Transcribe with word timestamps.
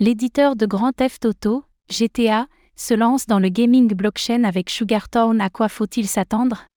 L'éditeur 0.00 0.54
de 0.54 0.64
Grand 0.64 0.92
Theft 0.92 1.24
Auto, 1.24 1.64
GTA, 1.90 2.46
se 2.76 2.94
lance 2.94 3.26
dans 3.26 3.40
le 3.40 3.48
gaming 3.48 3.92
blockchain 3.94 4.44
avec 4.44 4.70
Sugartown. 4.70 5.40
À 5.40 5.50
quoi 5.50 5.68
faut-il 5.68 6.06
s'attendre? 6.06 6.68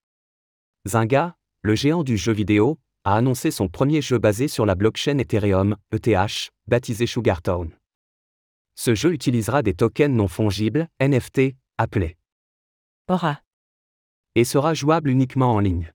Zynga, 0.88 1.36
le 1.62 1.76
géant 1.76 2.04
du 2.04 2.18
jeu 2.18 2.32
vidéo, 2.32 2.80
a 3.04 3.14
annoncé 3.18 3.52
son 3.52 3.68
premier 3.68 4.02
jeu 4.02 4.18
basé 4.18 4.48
sur 4.48 4.66
la 4.66 4.74
blockchain 4.74 5.20
Ethereum, 5.20 5.78
ETH, 5.92 6.50
baptisé 6.66 7.06
Sugartown. 7.06 7.70
Ce 8.74 8.96
jeu 8.96 9.14
utilisera 9.14 9.62
des 9.62 9.76
tokens 9.76 10.16
non 10.16 10.28
fongibles, 10.28 10.88
NFT, 11.00 11.56
appelés 11.78 12.18
Aura. 13.08 13.42
et 14.34 14.46
sera 14.46 14.74
jouable 14.74 15.12
uniquement 15.12 15.54
en 15.54 15.60
ligne. 15.60 15.94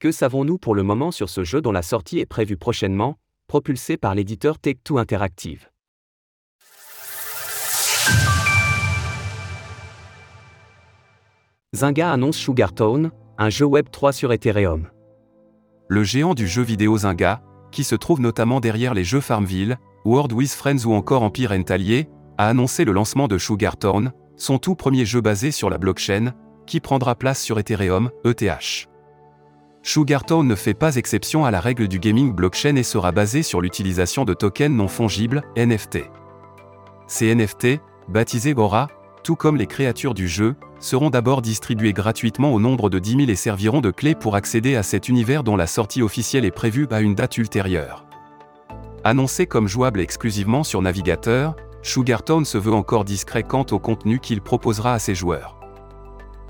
Que 0.00 0.10
savons-nous 0.10 0.58
pour 0.58 0.74
le 0.74 0.82
moment 0.82 1.12
sur 1.12 1.30
ce 1.30 1.44
jeu 1.44 1.62
dont 1.62 1.70
la 1.70 1.82
sortie 1.82 2.18
est 2.18 2.26
prévue 2.26 2.56
prochainement, 2.56 3.20
propulsé 3.46 3.96
par 3.96 4.16
l'éditeur 4.16 4.58
Take-Two 4.58 4.98
Interactive? 4.98 5.68
Zynga 11.74 12.12
annonce 12.12 12.36
Sugartown, 12.36 13.10
un 13.36 13.50
jeu 13.50 13.64
Web 13.66 13.86
3 13.90 14.12
sur 14.12 14.32
Ethereum. 14.32 14.86
Le 15.88 16.04
géant 16.04 16.34
du 16.34 16.46
jeu 16.46 16.62
vidéo 16.62 16.98
Zynga, 16.98 17.42
qui 17.72 17.82
se 17.82 17.96
trouve 17.96 18.20
notamment 18.20 18.60
derrière 18.60 18.94
les 18.94 19.02
jeux 19.02 19.20
Farmville, 19.20 19.76
World 20.04 20.32
with 20.32 20.52
Friends 20.52 20.86
ou 20.86 20.92
encore 20.92 21.24
Empire 21.24 21.50
Allié, 21.50 22.08
a 22.38 22.48
annoncé 22.48 22.84
le 22.84 22.92
lancement 22.92 23.26
de 23.26 23.38
Sugartown, 23.38 24.12
son 24.36 24.58
tout 24.58 24.76
premier 24.76 25.04
jeu 25.04 25.20
basé 25.20 25.50
sur 25.50 25.68
la 25.68 25.78
blockchain, 25.78 26.32
qui 26.64 26.78
prendra 26.78 27.16
place 27.16 27.42
sur 27.42 27.58
Ethereum, 27.58 28.10
ETH. 28.24 28.88
Sugartown 29.82 30.46
ne 30.46 30.54
fait 30.54 30.74
pas 30.74 30.94
exception 30.94 31.44
à 31.44 31.50
la 31.50 31.58
règle 31.58 31.88
du 31.88 31.98
gaming 31.98 32.32
blockchain 32.32 32.76
et 32.76 32.84
sera 32.84 33.10
basé 33.10 33.42
sur 33.42 33.60
l'utilisation 33.60 34.24
de 34.24 34.32
tokens 34.32 34.76
non 34.76 34.86
fongibles, 34.86 35.42
NFT. 35.56 36.04
Ces 37.08 37.34
NFT, 37.34 37.80
baptisés 38.08 38.54
Aura, 38.54 38.86
tout 39.24 39.34
comme 39.34 39.56
les 39.56 39.66
créatures 39.66 40.14
du 40.14 40.28
jeu, 40.28 40.54
seront 40.80 41.10
d'abord 41.10 41.42
distribués 41.42 41.92
gratuitement 41.92 42.52
au 42.52 42.60
nombre 42.60 42.90
de 42.90 42.98
10 42.98 43.10
000 43.16 43.22
et 43.30 43.34
serviront 43.34 43.80
de 43.80 43.90
clé 43.90 44.14
pour 44.14 44.36
accéder 44.36 44.76
à 44.76 44.82
cet 44.82 45.08
univers 45.08 45.44
dont 45.44 45.56
la 45.56 45.66
sortie 45.66 46.02
officielle 46.02 46.44
est 46.44 46.50
prévue 46.50 46.86
à 46.90 47.00
une 47.00 47.14
date 47.14 47.38
ultérieure. 47.38 48.04
Annoncé 49.04 49.46
comme 49.46 49.68
jouable 49.68 50.00
exclusivement 50.00 50.64
sur 50.64 50.80
navigateur, 50.80 51.56
Sugartown 51.82 52.44
se 52.44 52.56
veut 52.56 52.72
encore 52.72 53.04
discret 53.04 53.42
quant 53.42 53.66
au 53.70 53.78
contenu 53.78 54.18
qu'il 54.18 54.40
proposera 54.40 54.94
à 54.94 54.98
ses 54.98 55.14
joueurs. 55.14 55.60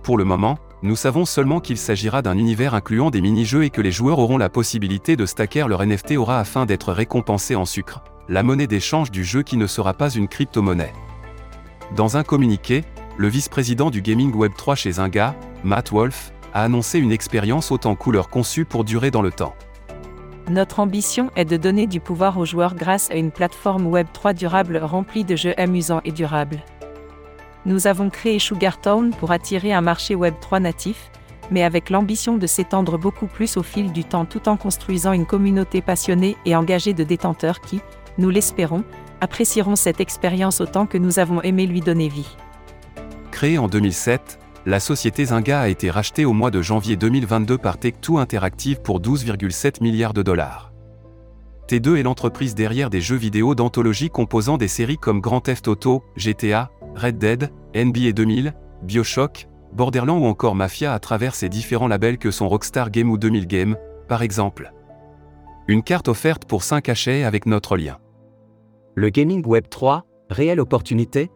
Pour 0.04 0.16
le 0.16 0.24
moment, 0.24 0.58
nous 0.82 0.96
savons 0.96 1.24
seulement 1.24 1.60
qu'il 1.60 1.78
s'agira 1.78 2.22
d'un 2.22 2.36
univers 2.36 2.74
incluant 2.74 3.10
des 3.10 3.20
mini-jeux 3.20 3.64
et 3.64 3.70
que 3.70 3.80
les 3.80 3.90
joueurs 3.90 4.18
auront 4.18 4.36
la 4.36 4.50
possibilité 4.50 5.16
de 5.16 5.26
stacker 5.26 5.66
leur 5.66 5.84
NFT 5.84 6.12
aura 6.12 6.38
afin 6.38 6.66
d'être 6.66 6.92
récompensés 6.92 7.56
en 7.56 7.64
sucre, 7.64 8.04
la 8.28 8.42
monnaie 8.42 8.66
d'échange 8.66 9.10
du 9.10 9.24
jeu 9.24 9.42
qui 9.42 9.56
ne 9.56 9.66
sera 9.66 9.94
pas 9.94 10.10
une 10.10 10.28
crypto-monnaie. 10.28 10.92
Dans 11.96 12.16
un 12.16 12.22
communiqué, 12.22 12.84
le 13.16 13.28
vice-président 13.28 13.90
du 13.90 14.02
gaming 14.02 14.32
Web3 14.32 14.74
chez 14.74 14.92
Zynga, 14.92 15.36
Matt 15.62 15.92
Wolf, 15.92 16.32
a 16.52 16.64
annoncé 16.64 16.98
une 16.98 17.12
expérience 17.12 17.70
autant 17.70 17.94
couleur 17.94 18.28
conçue 18.28 18.64
pour 18.64 18.84
durer 18.84 19.10
dans 19.10 19.22
le 19.22 19.30
temps. 19.30 19.54
Notre 20.50 20.80
ambition 20.80 21.30
est 21.36 21.44
de 21.44 21.56
donner 21.56 21.86
du 21.86 22.00
pouvoir 22.00 22.38
aux 22.38 22.44
joueurs 22.44 22.74
grâce 22.74 23.10
à 23.10 23.14
une 23.14 23.30
plateforme 23.30 23.86
Web 23.86 24.08
3 24.12 24.34
durable 24.34 24.76
remplie 24.76 25.24
de 25.24 25.36
jeux 25.36 25.58
amusants 25.58 26.02
et 26.04 26.12
durables. 26.12 26.62
Nous 27.66 27.86
avons 27.86 28.10
créé 28.10 28.38
Sugartown 28.38 29.10
pour 29.14 29.30
attirer 29.30 29.72
un 29.72 29.80
marché 29.80 30.14
Web 30.14 30.34
3 30.40 30.60
natif, 30.60 31.10
mais 31.50 31.62
avec 31.62 31.90
l'ambition 31.90 32.36
de 32.36 32.46
s'étendre 32.46 32.98
beaucoup 32.98 33.26
plus 33.26 33.56
au 33.56 33.62
fil 33.62 33.92
du 33.92 34.04
temps 34.04 34.26
tout 34.26 34.48
en 34.48 34.56
construisant 34.56 35.12
une 35.12 35.26
communauté 35.26 35.80
passionnée 35.80 36.36
et 36.44 36.56
engagée 36.56 36.94
de 36.94 37.04
détenteurs 37.04 37.60
qui, 37.60 37.80
nous 38.18 38.28
l'espérons, 38.28 38.84
apprécieront 39.20 39.76
cette 39.76 40.00
expérience 40.00 40.60
autant 40.60 40.86
que 40.86 40.98
nous 40.98 41.18
avons 41.18 41.40
aimé 41.42 41.66
lui 41.66 41.80
donner 41.80 42.08
vie. 42.08 42.36
Créée 43.44 43.58
en 43.58 43.68
2007, 43.68 44.38
la 44.64 44.80
société 44.80 45.26
Zynga 45.26 45.60
a 45.60 45.68
été 45.68 45.90
rachetée 45.90 46.24
au 46.24 46.32
mois 46.32 46.50
de 46.50 46.62
janvier 46.62 46.96
2022 46.96 47.58
par 47.58 47.76
Take-Two 47.76 48.16
Interactive 48.16 48.80
pour 48.80 49.02
12,7 49.02 49.82
milliards 49.82 50.14
de 50.14 50.22
dollars. 50.22 50.72
T2 51.68 51.96
est 51.96 52.04
l'entreprise 52.04 52.54
derrière 52.54 52.88
des 52.88 53.02
jeux 53.02 53.18
vidéo 53.18 53.54
d'anthologie 53.54 54.08
composant 54.08 54.56
des 54.56 54.66
séries 54.66 54.96
comme 54.96 55.20
Grand 55.20 55.42
Theft 55.42 55.68
Auto, 55.68 56.02
GTA, 56.16 56.70
Red 56.94 57.18
Dead, 57.18 57.50
NBA 57.74 58.12
2000, 58.12 58.54
BioShock, 58.82 59.46
Borderlands 59.74 60.20
ou 60.20 60.24
encore 60.24 60.54
Mafia 60.54 60.94
à 60.94 60.98
travers 60.98 61.34
ses 61.34 61.50
différents 61.50 61.86
labels 61.88 62.16
que 62.16 62.30
sont 62.30 62.48
Rockstar 62.48 62.90
Game 62.90 63.10
ou 63.10 63.18
2000 63.18 63.46
Game, 63.46 63.76
par 64.08 64.22
exemple. 64.22 64.72
Une 65.68 65.82
carte 65.82 66.08
offerte 66.08 66.46
pour 66.46 66.62
5 66.62 66.88
hachets 66.88 67.24
avec 67.24 67.44
notre 67.44 67.76
lien. 67.76 67.98
Le 68.94 69.10
gaming 69.10 69.46
Web 69.46 69.68
3, 69.68 70.06
réelle 70.30 70.60
opportunité 70.60 71.30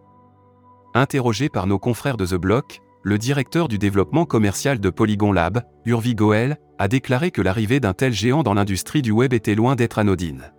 Interrogé 0.94 1.50
par 1.50 1.66
nos 1.66 1.78
confrères 1.78 2.16
de 2.16 2.24
The 2.24 2.34
Block, 2.34 2.80
le 3.02 3.18
directeur 3.18 3.68
du 3.68 3.78
développement 3.78 4.24
commercial 4.24 4.80
de 4.80 4.90
Polygon 4.90 5.32
Lab, 5.32 5.62
Urvi 5.84 6.14
Goel, 6.14 6.56
a 6.78 6.88
déclaré 6.88 7.30
que 7.30 7.42
l'arrivée 7.42 7.78
d'un 7.78 7.92
tel 7.92 8.12
géant 8.12 8.42
dans 8.42 8.54
l'industrie 8.54 9.02
du 9.02 9.10
web 9.10 9.34
était 9.34 9.54
loin 9.54 9.76
d'être 9.76 9.98
anodine. 9.98 10.50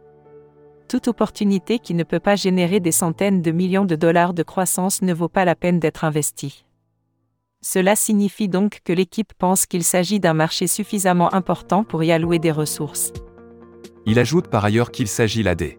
Toute 0.88 1.07
opportunité 1.07 1.79
qui 1.79 1.94
ne 1.95 2.03
peut 2.03 2.19
pas 2.19 2.35
générer 2.35 2.79
des 2.79 2.91
centaines 2.91 3.41
de 3.41 3.51
millions 3.51 3.85
de 3.85 3.95
dollars 3.95 4.34
de 4.34 4.44
croissance 4.44 5.01
ne 5.01 5.13
vaut 5.13 5.29
pas 5.29 5.45
la 5.45 5.56
peine 5.56 5.79
d'être 5.79 6.03
investie. 6.03 6.63
Cela 7.61 7.96
signifie 7.96 8.47
donc 8.47 8.81
que 8.85 8.94
l'équipe 8.94 9.34
pense 9.38 9.66
qu'il 9.66 9.84
s'agit 9.84 10.19
d'un 10.19 10.34
marché 10.34 10.67
suffisamment 10.67 11.34
important 11.34 11.84
pour 11.84 12.03
y 12.03 12.11
allouer 12.11 12.40
des 12.40 12.51
ressources. 12.51 13.11
Il 14.06 14.19
ajoute 14.19 14.47
par 14.47 14.63
ailleurs 14.63 14.91
qu'il 14.91 15.07
s'agit 15.07 15.44
là 15.44 15.56
des 15.56 15.78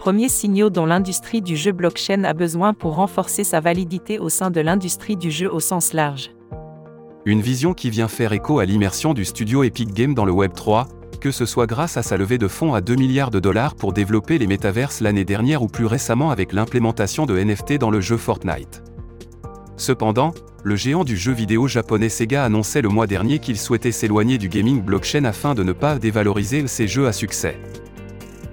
Premiers 0.00 0.30
signaux 0.30 0.70
dont 0.70 0.86
l'industrie 0.86 1.42
du 1.42 1.58
jeu 1.58 1.72
blockchain 1.72 2.24
a 2.24 2.32
besoin 2.32 2.72
pour 2.72 2.94
renforcer 2.94 3.44
sa 3.44 3.60
validité 3.60 4.18
au 4.18 4.30
sein 4.30 4.50
de 4.50 4.62
l'industrie 4.62 5.14
du 5.14 5.30
jeu 5.30 5.52
au 5.52 5.60
sens 5.60 5.92
large. 5.92 6.30
Une 7.26 7.42
vision 7.42 7.74
qui 7.74 7.90
vient 7.90 8.08
faire 8.08 8.32
écho 8.32 8.60
à 8.60 8.64
l'immersion 8.64 9.12
du 9.12 9.26
studio 9.26 9.62
Epic 9.62 9.92
Games 9.92 10.14
dans 10.14 10.24
le 10.24 10.32
Web 10.32 10.54
3, 10.54 10.88
que 11.20 11.30
ce 11.30 11.44
soit 11.44 11.66
grâce 11.66 11.98
à 11.98 12.02
sa 12.02 12.16
levée 12.16 12.38
de 12.38 12.48
fonds 12.48 12.72
à 12.72 12.80
2 12.80 12.94
milliards 12.94 13.30
de 13.30 13.40
dollars 13.40 13.74
pour 13.74 13.92
développer 13.92 14.38
les 14.38 14.46
métaverses 14.46 15.02
l'année 15.02 15.26
dernière 15.26 15.60
ou 15.60 15.66
plus 15.66 15.84
récemment 15.84 16.30
avec 16.30 16.54
l'implémentation 16.54 17.26
de 17.26 17.38
NFT 17.38 17.76
dans 17.76 17.90
le 17.90 18.00
jeu 18.00 18.16
Fortnite. 18.16 18.82
Cependant, 19.76 20.32
le 20.64 20.76
géant 20.76 21.04
du 21.04 21.18
jeu 21.18 21.32
vidéo 21.32 21.68
japonais 21.68 22.08
Sega 22.08 22.42
annonçait 22.42 22.80
le 22.80 22.88
mois 22.88 23.06
dernier 23.06 23.38
qu'il 23.38 23.58
souhaitait 23.58 23.92
s'éloigner 23.92 24.38
du 24.38 24.48
gaming 24.48 24.80
blockchain 24.80 25.24
afin 25.24 25.54
de 25.54 25.62
ne 25.62 25.74
pas 25.74 25.98
dévaloriser 25.98 26.66
ses 26.68 26.88
jeux 26.88 27.06
à 27.06 27.12
succès. 27.12 27.58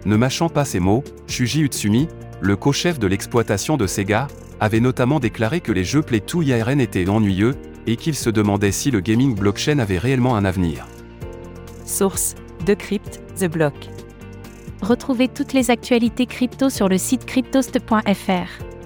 Ne 0.08 0.16
mâchant 0.16 0.48
pas 0.48 0.64
ses 0.64 0.80
mots, 0.80 1.04
Shuji 1.28 1.64
Utsumi, 1.64 2.08
le 2.40 2.56
co-chef 2.56 2.98
de 2.98 3.08
l'exploitation 3.08 3.76
de 3.76 3.86
Sega, 3.88 4.30
avait 4.62 4.80
notamment 4.80 5.20
déclaré 5.20 5.60
que 5.60 5.74
les 5.74 5.84
jeux 5.84 6.02
Play 6.02 6.22
2 6.22 6.44
IRN 6.44 6.80
étaient 6.80 7.10
ennuyeux, 7.10 7.56
et 7.88 7.98
qu'il 7.98 8.16
se 8.16 8.30
demandait 8.30 8.72
si 8.72 8.90
le 8.90 9.02
gaming 9.02 9.36
blockchain 9.36 9.80
avait 9.80 9.98
réellement 9.98 10.38
un 10.38 10.46
avenir. 10.46 10.88
Source 11.86 12.36
Decrypt, 12.66 13.22
The 13.38 13.52
Block. 13.52 13.74
Retrouvez 14.82 15.28
toutes 15.28 15.52
les 15.52 15.72
actualités 15.72 16.26
crypto 16.26 16.70
sur 16.70 16.88
le 16.88 16.98
site 16.98 17.26
cryptost.fr. 17.26 18.77